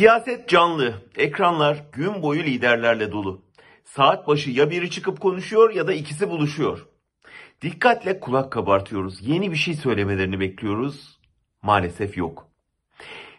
[0.00, 3.42] Siyaset canlı, ekranlar gün boyu liderlerle dolu.
[3.84, 6.86] Saat başı ya biri çıkıp konuşuyor ya da ikisi buluşuyor.
[7.62, 9.28] Dikkatle kulak kabartıyoruz.
[9.28, 11.18] Yeni bir şey söylemelerini bekliyoruz.
[11.62, 12.48] Maalesef yok.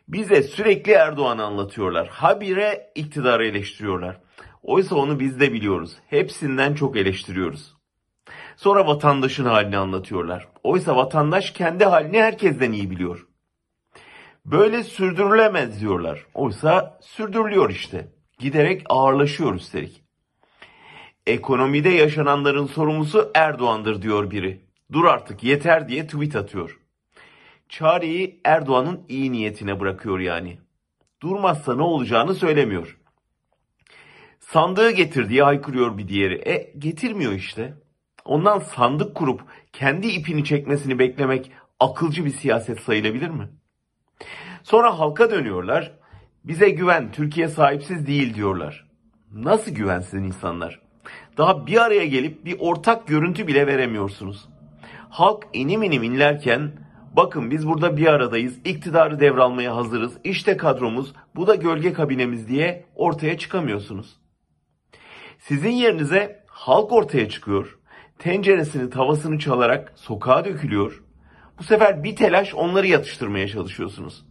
[0.07, 2.07] Bize sürekli Erdoğan'ı anlatıyorlar.
[2.07, 4.21] Habire iktidarı eleştiriyorlar.
[4.63, 5.97] Oysa onu biz de biliyoruz.
[6.07, 7.73] Hepsinden çok eleştiriyoruz.
[8.55, 10.47] Sonra vatandaşın halini anlatıyorlar.
[10.63, 13.30] Oysa vatandaş kendi halini herkesten iyi biliyor.
[14.45, 16.25] Böyle sürdürülemez diyorlar.
[16.33, 18.07] Oysa sürdürülüyor işte.
[18.39, 20.03] Giderek ağırlaşıyor üstelik.
[21.27, 24.65] Ekonomide yaşananların sorumlusu Erdoğan'dır diyor biri.
[24.91, 26.79] Dur artık yeter diye tweet atıyor.
[27.69, 30.59] Çareyi Erdoğan'ın iyi niyetine bırakıyor yani.
[31.21, 32.97] Durmazsa ne olacağını söylemiyor.
[34.39, 36.35] Sandığı getir diye haykırıyor bir diğeri.
[36.35, 37.73] E getirmiyor işte.
[38.25, 39.41] Ondan sandık kurup
[39.73, 43.49] kendi ipini çekmesini beklemek akılcı bir siyaset sayılabilir mi?
[44.63, 45.91] Sonra halka dönüyorlar.
[46.43, 48.85] Bize güven, Türkiye sahipsiz değil diyorlar.
[49.31, 50.81] Nasıl güvensiz insanlar?
[51.37, 54.49] Daha bir araya gelip bir ortak görüntü bile veremiyorsunuz.
[55.09, 56.71] Halk inim inim inlerken
[57.15, 62.85] bakın biz burada bir aradayız, iktidarı devralmaya hazırız, işte kadromuz, bu da gölge kabinemiz diye
[62.95, 64.17] ortaya çıkamıyorsunuz.
[65.39, 67.79] Sizin yerinize halk ortaya çıkıyor,
[68.19, 71.03] tenceresini tavasını çalarak sokağa dökülüyor.
[71.59, 74.30] Bu sefer bir telaş onları yatıştırmaya çalışıyorsunuz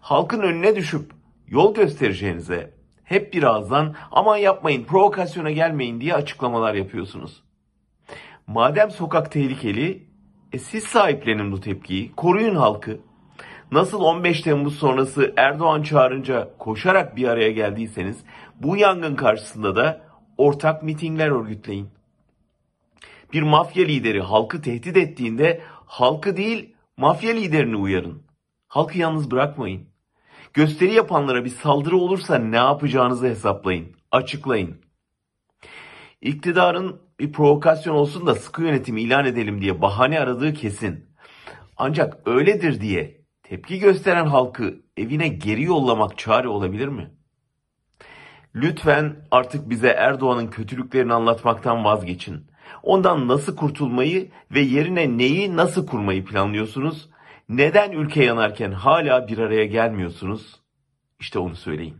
[0.00, 1.12] halkın önüne düşüp
[1.48, 7.42] yol göstereceğinize hep bir ağızdan aman yapmayın provokasyona gelmeyin diye açıklamalar yapıyorsunuz.
[8.46, 10.08] Madem sokak tehlikeli
[10.52, 13.00] e siz sahiplenin bu tepkiyi koruyun halkı.
[13.72, 18.16] Nasıl 15 Temmuz sonrası Erdoğan çağırınca koşarak bir araya geldiyseniz
[18.60, 20.00] bu yangın karşısında da
[20.38, 21.88] ortak mitingler örgütleyin.
[23.32, 28.29] Bir mafya lideri halkı tehdit ettiğinde halkı değil mafya liderini uyarın.
[28.70, 29.88] Halkı yalnız bırakmayın.
[30.54, 34.76] Gösteri yapanlara bir saldırı olursa ne yapacağınızı hesaplayın, açıklayın.
[36.20, 41.06] İktidarın bir provokasyon olsun da sıkı yönetimi ilan edelim diye bahane aradığı kesin.
[41.76, 47.10] Ancak öyledir diye tepki gösteren halkı evine geri yollamak çare olabilir mi?
[48.54, 52.46] Lütfen artık bize Erdoğan'ın kötülüklerini anlatmaktan vazgeçin.
[52.82, 57.10] Ondan nasıl kurtulmayı ve yerine neyi nasıl kurmayı planlıyorsunuz?
[57.50, 60.60] Neden ülke yanarken hala bir araya gelmiyorsunuz?
[61.20, 61.96] İşte onu söyleyin.